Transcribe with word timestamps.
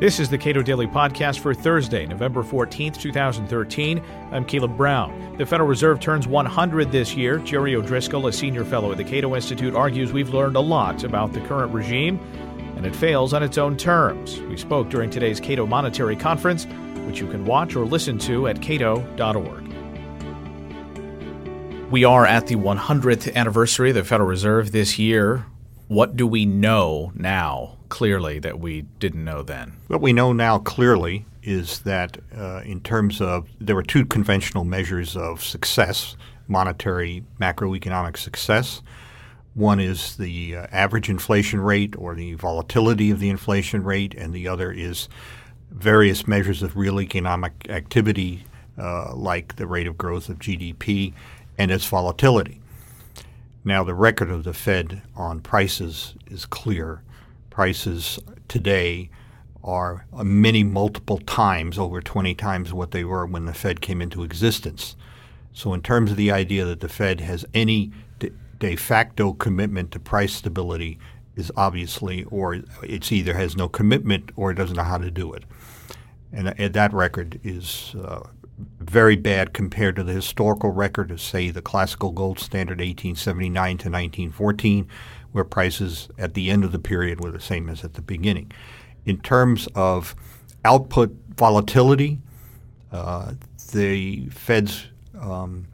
This 0.00 0.18
is 0.18 0.30
the 0.30 0.38
Cato 0.38 0.62
Daily 0.62 0.86
Podcast 0.86 1.40
for 1.40 1.52
Thursday, 1.52 2.06
November 2.06 2.42
14th, 2.42 2.98
2013. 2.98 4.02
I'm 4.32 4.46
Caleb 4.46 4.74
Brown. 4.74 5.36
The 5.36 5.44
Federal 5.44 5.68
Reserve 5.68 6.00
turns 6.00 6.26
100 6.26 6.90
this 6.90 7.14
year. 7.14 7.36
Jerry 7.36 7.76
O'Driscoll, 7.76 8.26
a 8.26 8.32
senior 8.32 8.64
fellow 8.64 8.90
at 8.92 8.96
the 8.96 9.04
Cato 9.04 9.34
Institute, 9.34 9.74
argues 9.74 10.10
we've 10.10 10.30
learned 10.30 10.56
a 10.56 10.60
lot 10.60 11.04
about 11.04 11.34
the 11.34 11.42
current 11.42 11.74
regime 11.74 12.18
and 12.76 12.86
it 12.86 12.96
fails 12.96 13.34
on 13.34 13.42
its 13.42 13.58
own 13.58 13.76
terms. 13.76 14.40
We 14.40 14.56
spoke 14.56 14.88
during 14.88 15.10
today's 15.10 15.38
Cato 15.38 15.66
Monetary 15.66 16.16
Conference, 16.16 16.64
which 17.04 17.20
you 17.20 17.26
can 17.26 17.44
watch 17.44 17.76
or 17.76 17.84
listen 17.84 18.16
to 18.20 18.48
at 18.48 18.62
cato.org. 18.62 19.66
We 21.90 22.04
are 22.04 22.24
at 22.24 22.46
the 22.46 22.56
100th 22.56 23.34
anniversary 23.34 23.90
of 23.90 23.96
the 23.96 24.04
Federal 24.04 24.30
Reserve 24.30 24.72
this 24.72 24.98
year. 24.98 25.44
What 25.88 26.16
do 26.16 26.26
we 26.26 26.46
know 26.46 27.12
now 27.14 27.79
clearly 27.90 28.38
that 28.38 28.58
we 28.58 28.82
didn't 28.98 29.24
know 29.24 29.42
then? 29.42 29.74
What 29.88 30.00
we 30.00 30.14
know 30.14 30.32
now 30.32 30.58
clearly 30.58 31.26
is 31.42 31.80
that 31.80 32.18
uh, 32.36 32.62
in 32.64 32.80
terms 32.80 33.20
of 33.20 33.48
there 33.60 33.76
were 33.76 33.82
two 33.82 34.06
conventional 34.06 34.64
measures 34.64 35.16
of 35.16 35.42
success, 35.42 36.16
monetary 36.48 37.24
macroeconomic 37.40 38.16
success. 38.16 38.82
One 39.54 39.80
is 39.80 40.16
the 40.16 40.56
uh, 40.56 40.66
average 40.70 41.10
inflation 41.10 41.60
rate 41.60 41.94
or 41.98 42.14
the 42.14 42.34
volatility 42.34 43.10
of 43.10 43.20
the 43.20 43.28
inflation 43.28 43.84
rate, 43.84 44.14
and 44.14 44.32
the 44.32 44.48
other 44.48 44.72
is 44.72 45.08
various 45.70 46.26
measures 46.26 46.62
of 46.62 46.76
real 46.76 47.00
economic 47.00 47.66
activity, 47.68 48.44
uh, 48.78 49.14
like 49.14 49.56
the 49.56 49.66
rate 49.66 49.86
of 49.86 49.98
growth 49.98 50.28
of 50.28 50.38
GDP 50.38 51.12
and 51.58 51.70
its 51.70 51.86
volatility. 51.86 52.60
Now, 53.64 53.84
the 53.84 53.94
record 53.94 54.30
of 54.30 54.44
the 54.44 54.54
Fed 54.54 55.02
on 55.14 55.40
prices 55.40 56.14
is 56.30 56.46
clear. 56.46 57.02
Prices 57.50 58.18
today 58.48 59.10
are 59.62 60.06
many 60.22 60.64
multiple 60.64 61.18
times, 61.18 61.78
over 61.78 62.00
20 62.00 62.34
times 62.34 62.72
what 62.72 62.92
they 62.92 63.04
were 63.04 63.26
when 63.26 63.44
the 63.44 63.52
Fed 63.52 63.80
came 63.80 64.00
into 64.00 64.22
existence. 64.22 64.96
So, 65.52 65.74
in 65.74 65.82
terms 65.82 66.12
of 66.12 66.16
the 66.16 66.30
idea 66.30 66.64
that 66.64 66.80
the 66.80 66.88
Fed 66.88 67.20
has 67.20 67.44
any 67.52 67.92
de, 68.58 68.76
facto 68.76 69.32
commitment 69.32 69.90
to 69.90 69.98
price 69.98 70.34
stability, 70.34 70.98
is 71.36 71.50
obviously, 71.56 72.24
or 72.24 72.60
it's 72.82 73.10
either 73.10 73.34
has 73.34 73.56
no 73.56 73.68
commitment 73.68 74.30
or 74.36 74.50
it 74.50 74.54
doesn't 74.54 74.76
know 74.76 74.82
how 74.82 74.98
to 74.98 75.10
do 75.10 75.32
it. 75.32 75.44
And, 76.32 76.54
and 76.58 76.74
that 76.74 76.92
record 76.92 77.40
is 77.42 77.94
uh, 78.02 78.28
very 78.78 79.16
bad 79.16 79.52
compared 79.52 79.96
to 79.96 80.04
the 80.04 80.12
historical 80.12 80.70
record 80.70 81.10
of, 81.10 81.20
say, 81.20 81.50
the 81.50 81.62
classical 81.62 82.10
gold 82.10 82.38
standard 82.38 82.78
1879 82.78 83.54
to 83.78 83.90
1914, 83.90 84.88
where 85.32 85.44
prices 85.44 86.08
at 86.18 86.34
the 86.34 86.50
end 86.50 86.64
of 86.64 86.72
the 86.72 86.78
period 86.78 87.22
were 87.22 87.30
the 87.30 87.40
same 87.40 87.68
as 87.68 87.84
at 87.84 87.94
the 87.94 88.02
beginning. 88.02 88.50
In 89.04 89.18
terms 89.18 89.68
of 89.74 90.14
output 90.64 91.14
volatility, 91.36 92.20
uh, 92.92 93.32
the 93.72 94.28
Fed's 94.30 94.88
um, 95.20 95.66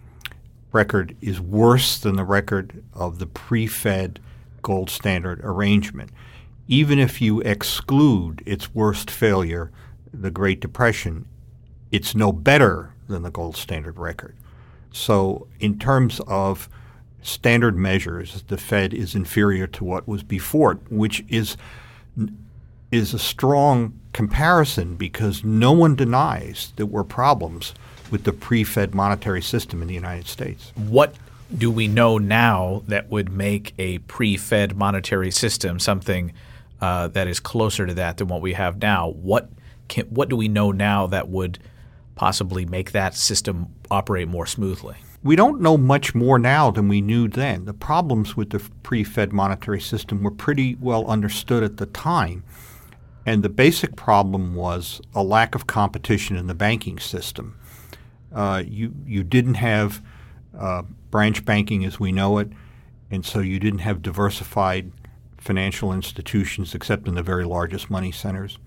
record 0.72 1.16
is 1.20 1.40
worse 1.40 1.98
than 1.98 2.16
the 2.16 2.24
record 2.24 2.84
of 2.92 3.18
the 3.18 3.26
pre 3.26 3.66
Fed 3.66 4.20
gold 4.62 4.90
standard 4.90 5.40
arrangement. 5.42 6.10
Even 6.68 6.98
if 6.98 7.20
you 7.20 7.40
exclude 7.40 8.42
its 8.44 8.74
worst 8.74 9.10
failure, 9.10 9.70
the 10.12 10.30
Great 10.30 10.60
Depression, 10.60 11.26
it's 11.90 12.14
no 12.14 12.32
better 12.32 12.92
than 13.08 13.22
the 13.22 13.30
gold 13.30 13.56
standard 13.56 13.98
record. 13.98 14.36
So, 14.92 15.46
in 15.60 15.78
terms 15.78 16.20
of 16.26 16.68
standard 17.22 17.76
measures, 17.76 18.42
the 18.48 18.56
Fed 18.56 18.94
is 18.94 19.14
inferior 19.14 19.66
to 19.66 19.84
what 19.84 20.08
was 20.08 20.22
before 20.22 20.72
it, 20.72 20.78
which 20.90 21.24
is 21.28 21.56
is 22.92 23.12
a 23.12 23.18
strong 23.18 23.98
comparison 24.12 24.94
because 24.94 25.44
no 25.44 25.72
one 25.72 25.96
denies 25.96 26.68
that 26.68 26.76
there 26.76 26.86
were 26.86 27.04
problems 27.04 27.74
with 28.10 28.24
the 28.24 28.32
pre-Fed 28.32 28.94
monetary 28.94 29.42
system 29.42 29.82
in 29.82 29.88
the 29.88 29.94
United 29.94 30.26
States. 30.26 30.72
What 30.76 31.14
do 31.56 31.70
we 31.70 31.88
know 31.88 32.16
now 32.18 32.82
that 32.86 33.10
would 33.10 33.30
make 33.30 33.74
a 33.78 33.98
pre-Fed 33.98 34.76
monetary 34.76 35.30
system 35.30 35.78
something 35.78 36.32
uh, 36.80 37.08
that 37.08 37.26
is 37.26 37.40
closer 37.40 37.86
to 37.86 37.94
that 37.94 38.16
than 38.18 38.28
what 38.28 38.40
we 38.40 38.52
have 38.52 38.80
now? 38.80 39.08
What 39.10 39.50
can, 39.88 40.06
what 40.06 40.28
do 40.28 40.36
we 40.36 40.48
know 40.48 40.72
now 40.72 41.06
that 41.08 41.28
would 41.28 41.58
possibly 42.16 42.66
make 42.66 42.90
that 42.90 43.14
system 43.14 43.68
operate 43.90 44.26
more 44.26 44.46
smoothly? 44.46 44.96
We 45.22 45.36
don't 45.36 45.60
know 45.60 45.76
much 45.76 46.14
more 46.14 46.38
now 46.38 46.70
than 46.70 46.88
we 46.88 47.00
knew 47.00 47.28
then. 47.28 47.64
The 47.64 47.74
problems 47.74 48.36
with 48.36 48.50
the 48.50 48.58
pre 48.82 49.04
Fed 49.04 49.32
monetary 49.32 49.80
system 49.80 50.22
were 50.22 50.30
pretty 50.30 50.74
well 50.76 51.06
understood 51.06 51.62
at 51.62 51.76
the 51.76 51.86
time. 51.86 52.42
And 53.24 53.42
the 53.42 53.48
basic 53.48 53.96
problem 53.96 54.54
was 54.54 55.00
a 55.14 55.22
lack 55.22 55.54
of 55.54 55.66
competition 55.66 56.36
in 56.36 56.46
the 56.46 56.54
banking 56.54 56.98
system. 56.98 57.58
Uh, 58.32 58.62
you, 58.66 58.94
you 59.04 59.24
didn't 59.24 59.54
have 59.54 60.00
uh, 60.56 60.82
branch 61.10 61.44
banking 61.44 61.84
as 61.84 61.98
we 61.98 62.12
know 62.12 62.38
it, 62.38 62.50
and 63.10 63.24
so 63.24 63.40
you 63.40 63.58
didn't 63.58 63.80
have 63.80 64.02
diversified 64.02 64.92
financial 65.38 65.92
institutions 65.92 66.74
except 66.74 67.08
in 67.08 67.14
the 67.14 67.22
very 67.22 67.44
largest 67.44 67.90
money 67.90 68.12
centers. 68.12 68.58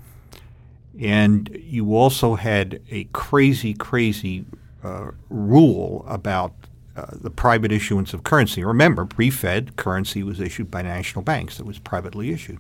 And 0.99 1.49
you 1.63 1.95
also 1.95 2.35
had 2.35 2.81
a 2.91 3.05
crazy, 3.05 3.73
crazy 3.73 4.45
uh, 4.83 5.11
rule 5.29 6.05
about 6.07 6.53
uh, 6.95 7.05
the 7.11 7.29
private 7.29 7.71
issuance 7.71 8.13
of 8.13 8.23
currency. 8.23 8.63
Remember, 8.63 9.05
pre 9.05 9.29
Fed 9.29 9.77
currency 9.77 10.23
was 10.23 10.39
issued 10.41 10.69
by 10.69 10.81
national 10.81 11.23
banks, 11.23 11.59
it 11.59 11.65
was 11.65 11.79
privately 11.79 12.31
issued. 12.31 12.59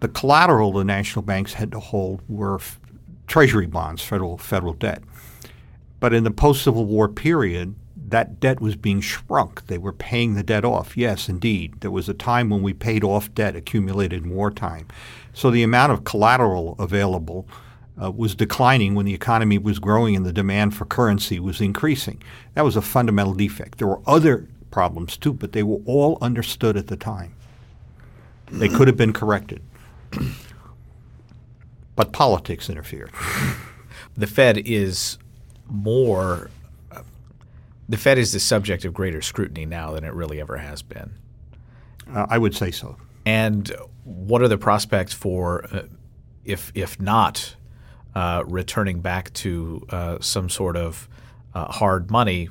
The 0.00 0.08
collateral 0.08 0.72
the 0.72 0.84
national 0.84 1.22
banks 1.22 1.54
had 1.54 1.70
to 1.72 1.80
hold 1.80 2.22
were 2.28 2.56
f- 2.56 2.80
treasury 3.26 3.66
bonds, 3.66 4.02
federal, 4.02 4.36
federal 4.38 4.74
debt. 4.74 5.02
But 6.00 6.12
in 6.12 6.24
the 6.24 6.30
post 6.30 6.62
Civil 6.62 6.84
War 6.84 7.08
period, 7.08 7.74
that 8.12 8.40
debt 8.40 8.60
was 8.60 8.76
being 8.76 9.00
shrunk. 9.00 9.66
They 9.66 9.78
were 9.78 9.92
paying 9.92 10.34
the 10.34 10.42
debt 10.42 10.64
off. 10.64 10.96
Yes, 10.96 11.28
indeed. 11.28 11.80
There 11.80 11.90
was 11.90 12.08
a 12.08 12.14
time 12.14 12.50
when 12.50 12.62
we 12.62 12.72
paid 12.72 13.02
off 13.02 13.34
debt 13.34 13.56
accumulated 13.56 14.24
in 14.24 14.30
wartime. 14.30 14.86
So 15.32 15.50
the 15.50 15.62
amount 15.62 15.92
of 15.92 16.04
collateral 16.04 16.76
available 16.78 17.48
uh, 18.00 18.10
was 18.10 18.34
declining 18.34 18.94
when 18.94 19.06
the 19.06 19.14
economy 19.14 19.58
was 19.58 19.78
growing 19.78 20.14
and 20.14 20.26
the 20.26 20.32
demand 20.32 20.74
for 20.74 20.84
currency 20.84 21.40
was 21.40 21.60
increasing. 21.60 22.22
That 22.54 22.64
was 22.64 22.76
a 22.76 22.82
fundamental 22.82 23.34
defect. 23.34 23.78
There 23.78 23.88
were 23.88 24.02
other 24.06 24.46
problems 24.70 25.16
too, 25.16 25.32
but 25.32 25.52
they 25.52 25.62
were 25.62 25.80
all 25.86 26.18
understood 26.20 26.76
at 26.76 26.88
the 26.88 26.96
time. 26.96 27.34
They 28.50 28.68
could 28.68 28.88
have 28.88 28.96
been 28.96 29.14
corrected. 29.14 29.62
but 31.96 32.12
politics 32.12 32.68
interfered. 32.68 33.10
The 34.14 34.26
Fed 34.26 34.58
is 34.58 35.16
more 35.66 36.50
the 37.92 37.98
Fed 37.98 38.18
is 38.18 38.32
the 38.32 38.40
subject 38.40 38.84
of 38.84 38.94
greater 38.94 39.20
scrutiny 39.20 39.66
now 39.66 39.92
than 39.92 40.04
it 40.04 40.14
really 40.14 40.40
ever 40.40 40.56
has 40.56 40.82
been. 40.82 41.12
Uh, 42.12 42.26
I 42.28 42.38
would 42.38 42.54
say 42.54 42.70
so. 42.70 42.96
And 43.24 43.70
what 44.04 44.42
are 44.42 44.48
the 44.48 44.58
prospects 44.58 45.12
for, 45.12 45.64
uh, 45.72 45.82
if 46.44 46.72
if 46.74 47.00
not 47.00 47.54
uh, 48.14 48.44
returning 48.46 49.00
back 49.00 49.32
to 49.34 49.86
uh, 49.90 50.18
some 50.20 50.48
sort 50.48 50.76
of 50.76 51.08
uh, 51.54 51.66
hard 51.66 52.10
money? 52.10 52.48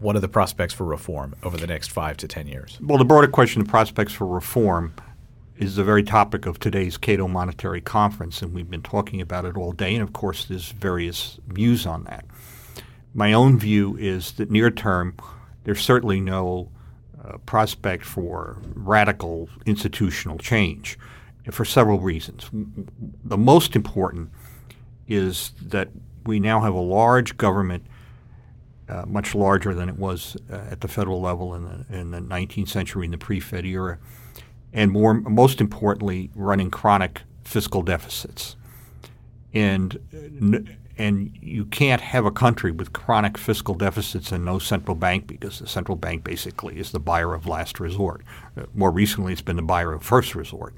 What 0.00 0.14
are 0.14 0.20
the 0.20 0.28
prospects 0.28 0.72
for 0.74 0.84
reform 0.84 1.34
over 1.42 1.56
the 1.56 1.66
next 1.66 1.90
five 1.90 2.16
to 2.18 2.28
ten 2.28 2.46
years? 2.46 2.78
Well, 2.80 2.98
the 2.98 3.04
broader 3.04 3.26
question, 3.28 3.64
the 3.64 3.68
prospects 3.68 4.12
for 4.12 4.26
reform, 4.26 4.94
is 5.56 5.74
the 5.74 5.84
very 5.84 6.04
topic 6.04 6.46
of 6.46 6.58
today's 6.60 6.96
Cato 6.96 7.26
Monetary 7.26 7.80
Conference, 7.80 8.40
and 8.40 8.54
we've 8.54 8.70
been 8.70 8.82
talking 8.82 9.20
about 9.20 9.44
it 9.44 9.56
all 9.56 9.72
day. 9.72 9.94
And 9.94 10.02
of 10.02 10.12
course, 10.12 10.44
there's 10.44 10.70
various 10.70 11.38
views 11.48 11.84
on 11.84 12.04
that. 12.04 12.24
My 13.14 13.32
own 13.32 13.58
view 13.58 13.96
is 13.96 14.32
that 14.32 14.50
near 14.50 14.70
term, 14.70 15.16
there's 15.64 15.82
certainly 15.82 16.20
no 16.20 16.70
uh, 17.22 17.38
prospect 17.38 18.04
for 18.04 18.58
radical 18.74 19.48
institutional 19.66 20.38
change 20.38 20.98
for 21.50 21.64
several 21.64 22.00
reasons. 22.00 22.48
The 23.24 23.38
most 23.38 23.74
important 23.74 24.30
is 25.06 25.52
that 25.62 25.88
we 26.26 26.38
now 26.38 26.60
have 26.60 26.74
a 26.74 26.80
large 26.80 27.36
government, 27.36 27.86
uh, 28.88 29.04
much 29.06 29.34
larger 29.34 29.74
than 29.74 29.88
it 29.88 29.96
was 29.96 30.36
uh, 30.50 30.56
at 30.70 30.80
the 30.80 30.88
federal 30.88 31.20
level 31.20 31.54
in 31.54 31.64
the, 31.64 31.98
in 31.98 32.10
the 32.10 32.20
19th 32.20 32.68
century 32.68 33.06
in 33.06 33.10
the 33.10 33.18
pre-Fed 33.18 33.64
era, 33.64 33.98
and 34.72 34.90
more, 34.90 35.14
most 35.14 35.60
importantly, 35.60 36.30
running 36.34 36.70
chronic 36.70 37.22
fiscal 37.44 37.82
deficits. 37.82 38.56
And 39.54 40.76
and 40.98 41.30
you 41.40 41.64
can't 41.64 42.00
have 42.00 42.26
a 42.26 42.30
country 42.30 42.72
with 42.72 42.92
chronic 42.92 43.38
fiscal 43.38 43.74
deficits 43.74 44.32
and 44.32 44.44
no 44.44 44.58
central 44.58 44.96
bank 44.96 45.28
because 45.28 45.60
the 45.60 45.68
central 45.68 45.96
bank 45.96 46.24
basically 46.24 46.78
is 46.78 46.90
the 46.90 46.98
buyer 46.98 47.34
of 47.34 47.46
last 47.46 47.78
resort. 47.78 48.22
Uh, 48.56 48.64
more 48.74 48.90
recently, 48.90 49.32
it's 49.32 49.40
been 49.40 49.56
the 49.56 49.62
buyer 49.62 49.92
of 49.92 50.02
first 50.02 50.34
resort. 50.34 50.74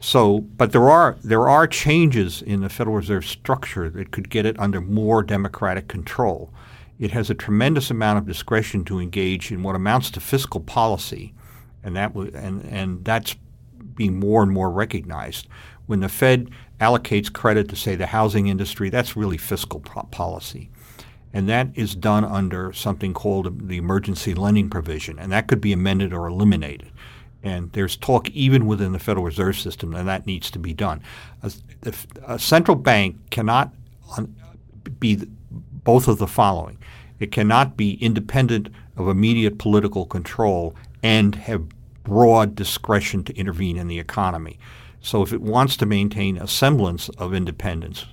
So, 0.00 0.40
but 0.40 0.72
there 0.72 0.90
are 0.90 1.16
there 1.22 1.48
are 1.48 1.66
changes 1.66 2.42
in 2.42 2.60
the 2.60 2.68
Federal 2.68 2.96
Reserve 2.96 3.24
structure 3.24 3.88
that 3.90 4.10
could 4.10 4.28
get 4.28 4.44
it 4.44 4.58
under 4.58 4.80
more 4.80 5.22
democratic 5.22 5.88
control. 5.88 6.52
It 6.98 7.12
has 7.12 7.30
a 7.30 7.34
tremendous 7.34 7.90
amount 7.90 8.18
of 8.18 8.26
discretion 8.26 8.84
to 8.86 9.00
engage 9.00 9.50
in 9.52 9.62
what 9.62 9.76
amounts 9.76 10.10
to 10.12 10.20
fiscal 10.20 10.60
policy, 10.60 11.34
and 11.82 11.96
that 11.96 12.14
w- 12.14 12.32
and 12.34 12.64
and 12.66 13.04
that's 13.04 13.36
being 13.94 14.18
more 14.18 14.42
and 14.42 14.52
more 14.52 14.70
recognized. 14.70 15.46
When 15.86 16.00
the 16.00 16.08
Fed 16.08 16.50
allocates 16.80 17.32
credit 17.32 17.68
to, 17.70 17.76
say, 17.76 17.94
the 17.94 18.06
housing 18.06 18.48
industry, 18.48 18.90
that's 18.90 19.16
really 19.16 19.38
fiscal 19.38 19.80
policy. 19.80 20.70
And 21.32 21.48
that 21.48 21.68
is 21.74 21.94
done 21.94 22.24
under 22.24 22.72
something 22.72 23.12
called 23.12 23.68
the 23.68 23.76
emergency 23.76 24.34
lending 24.34 24.70
provision, 24.70 25.18
and 25.18 25.30
that 25.32 25.48
could 25.48 25.60
be 25.60 25.72
amended 25.72 26.12
or 26.12 26.26
eliminated. 26.26 26.90
And 27.42 27.70
there's 27.72 27.96
talk 27.96 28.28
even 28.30 28.66
within 28.66 28.92
the 28.92 28.98
Federal 28.98 29.24
Reserve 29.24 29.58
System 29.58 29.92
that 29.92 30.04
that 30.04 30.26
needs 30.26 30.50
to 30.50 30.58
be 30.58 30.72
done. 30.72 31.02
A, 31.42 31.52
a 32.26 32.38
central 32.38 32.76
bank 32.76 33.16
cannot 33.30 33.72
be 34.98 35.28
both 35.84 36.08
of 36.08 36.18
the 36.18 36.26
following. 36.26 36.78
It 37.20 37.30
cannot 37.32 37.76
be 37.76 37.94
independent 38.02 38.68
of 38.96 39.08
immediate 39.08 39.58
political 39.58 40.06
control 40.06 40.74
and 41.02 41.34
have 41.34 41.68
broad 42.02 42.54
discretion 42.54 43.24
to 43.24 43.36
intervene 43.36 43.76
in 43.76 43.88
the 43.88 43.98
economy. 43.98 44.58
So 45.06 45.22
if 45.22 45.32
it 45.32 45.40
wants 45.40 45.76
to 45.76 45.86
maintain 45.86 46.36
a 46.36 46.48
semblance 46.48 47.08
of 47.10 47.32
independence, 47.32 48.06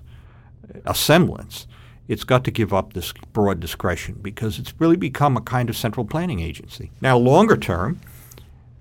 a 0.86 0.94
semblance, 0.94 1.66
it's 2.08 2.24
got 2.24 2.44
to 2.44 2.52
give 2.52 2.72
up 2.72 2.94
this 2.94 3.14
broad 3.34 3.60
discretion 3.60 4.20
because 4.22 4.60
it's 4.60 4.76
really 4.78 4.96
become 4.96 5.36
a 5.36 5.42
kind 5.42 5.72
of 5.72 5.76
central 5.76 6.06
planning 6.06 6.40
agency. 6.40 6.92
Now, 7.02 7.18
longer 7.18 7.58
term, 7.58 8.00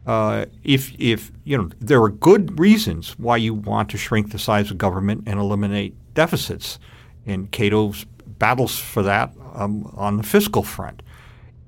uh, 0.06 0.44
if 0.62 0.92
if 1.00 1.32
you 1.44 1.56
know 1.56 1.70
there 1.80 2.02
are 2.02 2.10
good 2.10 2.60
reasons 2.60 3.18
why 3.18 3.38
you 3.38 3.54
want 3.54 3.88
to 3.88 3.96
shrink 3.96 4.30
the 4.30 4.38
size 4.38 4.70
of 4.70 4.76
government 4.76 5.22
and 5.26 5.40
eliminate 5.40 5.94
deficits, 6.12 6.78
and 7.24 7.50
Cato's 7.50 8.04
battles 8.26 8.78
for 8.78 9.02
that 9.04 9.32
um, 9.54 9.90
on 9.96 10.18
the 10.18 10.22
fiscal 10.22 10.62
front. 10.62 11.00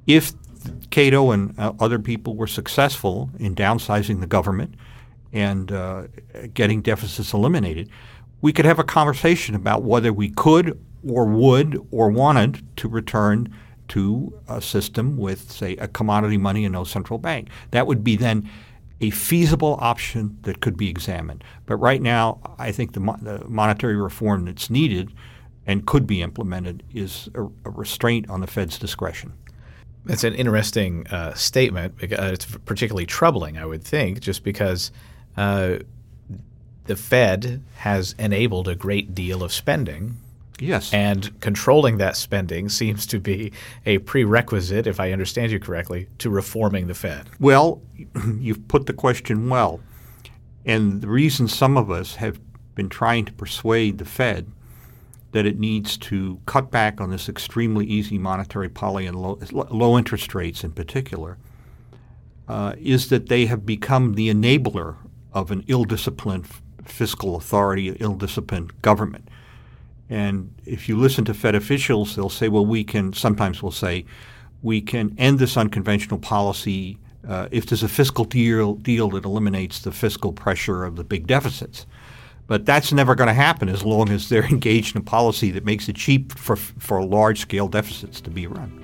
If 0.06 0.35
Cato 0.91 1.31
and 1.31 1.58
uh, 1.58 1.73
other 1.81 1.99
people 1.99 2.37
were 2.37 2.46
successful 2.46 3.31
in 3.38 3.55
downsizing 3.55 4.20
the 4.20 4.26
government 4.26 4.75
and 5.34 5.70
uh, 5.72 6.04
getting 6.54 6.81
deficits 6.81 7.34
eliminated, 7.34 7.90
we 8.40 8.52
could 8.52 8.64
have 8.64 8.78
a 8.78 8.84
conversation 8.84 9.54
about 9.54 9.82
whether 9.82 10.12
we 10.12 10.31
could 10.31 10.81
or 11.06 11.26
would 11.26 11.86
or 11.90 12.08
wanted 12.08 12.64
to 12.76 12.88
return 12.88 13.54
to 13.88 14.32
a 14.48 14.62
system 14.62 15.19
with, 15.19 15.50
say, 15.50 15.76
a 15.76 15.88
commodity 15.88 16.38
money 16.38 16.64
and 16.64 16.72
no 16.72 16.84
central 16.84 17.19
bank. 17.19 17.48
That 17.72 17.86
would 17.86 18.02
be 18.02 18.16
then 18.16 18.48
a 19.00 19.10
feasible 19.10 19.76
option 19.81 20.38
that 20.42 20.60
could 20.60 20.76
be 20.76 20.88
examined. 20.88 21.44
But 21.66 21.76
right 21.76 22.00
now, 22.00 22.38
I 22.58 22.72
think 22.72 22.92
the, 22.92 23.00
mo- 23.00 23.19
the 23.20 23.44
monetary 23.46 23.96
reform 23.96 24.46
that's 24.46 24.70
needed 24.70 25.12
and 25.66 25.84
could 25.84 26.06
be 26.06 26.22
implemented 26.22 26.82
is 26.94 27.28
a, 27.34 27.42
a 27.42 27.70
restraint 27.70 28.31
on 28.31 28.40
the 28.40 28.46
Fed's 28.46 28.78
discretion. 28.78 29.32
That's 30.04 30.25
an 30.25 30.34
interesting 30.34 31.06
uh, 31.08 31.34
statement. 31.34 31.94
Uh, 32.02 32.31
it's 32.32 32.44
particularly 32.44 33.06
troubling, 33.06 33.58
I 33.58 33.66
would 33.66 33.82
think, 33.82 34.20
just 34.20 34.44
because 34.44 34.92
uh, 35.36 35.78
the 36.84 36.96
Fed 36.96 37.62
has 37.76 38.14
enabled 38.19 38.69
a 38.69 38.75
great 38.75 39.14
deal 39.14 39.42
of 39.42 39.52
spending. 39.52 40.19
Yes. 40.60 40.92
And 40.92 41.38
controlling 41.40 41.98
that 41.98 42.16
spending 42.16 42.69
seems 42.69 43.06
to 43.06 43.19
be 43.19 43.52
a 43.86 43.98
prerequisite, 43.98 44.86
if 44.86 45.00
I 45.00 45.12
understand 45.12 45.50
you 45.50 45.58
correctly, 45.58 46.08
to 46.19 46.31
reforming 46.31 46.86
the 46.86 46.94
Fed. 46.94 47.28
Well, 47.40 47.82
you've 48.38 48.69
put 48.69 48.86
the 48.86 48.92
question 48.92 49.48
well. 49.48 49.81
And 50.64 51.02
the 51.02 51.08
reason 51.08 51.48
some 51.48 51.76
of 51.76 51.90
us 51.90 52.16
have 52.16 52.40
been 52.75 52.88
trying 52.88 53.25
to 53.25 53.32
persuade 53.32 53.98
the 53.98 54.04
Fed 54.04 54.50
that 55.32 55.46
it 55.46 55.58
needs 55.58 55.96
to 55.98 56.40
cut 56.46 56.70
back 56.70 57.00
on 57.00 57.10
this 57.10 57.28
extremely 57.28 57.84
easy 57.86 58.19
monetary 58.19 58.69
policy 58.69 59.06
and 59.06 59.20
low, 59.20 59.38
low 59.52 59.98
interest 59.98 60.32
rates 60.34 60.62
in 60.62 60.70
particular 60.70 61.36
uh, 62.48 62.75
is 62.78 63.08
that 63.08 63.28
they 63.28 63.46
have 63.46 63.66
become 63.66 64.14
the 64.14 64.32
enabler 64.32 64.96
of 65.34 65.50
an 65.50 65.64
ill-disciplined 65.66 66.46
fiscal 66.84 67.36
authority, 67.36 67.88
ill-disciplined 68.00 68.81
government. 68.82 69.28
And 70.08 70.54
if 70.64 70.88
you 70.88 70.96
listen 70.96 71.25
to 71.26 71.34
Fed 71.34 71.54
officials, 71.54 72.14
they'll 72.14 72.28
say, 72.28 72.48
well, 72.48 72.64
we 72.64 72.84
can, 72.84 73.12
sometimes 73.12 73.62
we'll 73.62 73.72
say, 73.72 74.04
we 74.62 74.81
can 74.81 75.14
end 75.19 75.38
this 75.38 75.56
unconventional 75.56 76.19
policy 76.19 76.98
uh, 77.28 77.48
if 77.50 77.66
there's 77.66 77.82
a 77.82 77.88
fiscal 77.88 78.25
deal, 78.25 78.75
deal 78.75 79.10
that 79.10 79.25
eliminates 79.25 79.81
the 79.81 79.92
fiscal 79.92 80.32
pressure 80.32 80.84
of 80.84 80.96
the 80.96 81.04
big 81.04 81.26
deficits. 81.26 81.86
But 82.46 82.66
that's 82.66 82.92
never 82.92 83.14
going 83.14 83.28
to 83.28 83.34
happen 83.34 83.70
as 83.70 83.84
long 83.84 84.10
as 84.10 84.28
they're 84.28 84.44
engaged 84.50 84.94
in 84.94 85.02
a 85.02 85.04
policy 85.04 85.50
that 85.52 85.64
makes 85.64 85.88
it 85.88 85.96
cheap 85.96 86.36
for, 86.36 86.56
for 86.56 87.02
large 87.02 87.40
scale 87.40 87.69
deficits 87.69 88.20
to 88.22 88.31
be 88.31 88.46
run. 88.46 88.83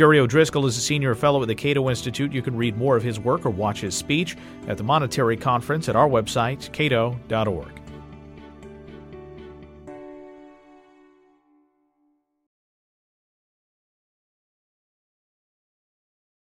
Jerry 0.00 0.18
O'Driscoll 0.18 0.64
is 0.64 0.78
a 0.78 0.80
senior 0.80 1.14
fellow 1.14 1.42
at 1.42 1.48
the 1.48 1.54
Cato 1.54 1.90
Institute. 1.90 2.32
You 2.32 2.40
can 2.40 2.56
read 2.56 2.74
more 2.78 2.96
of 2.96 3.02
his 3.02 3.20
work 3.20 3.44
or 3.44 3.50
watch 3.50 3.82
his 3.82 3.94
speech 3.94 4.34
at 4.66 4.78
the 4.78 4.82
Monetary 4.82 5.36
Conference 5.36 5.90
at 5.90 5.94
our 5.94 6.08
website, 6.08 6.72
cato.org. 6.72 7.79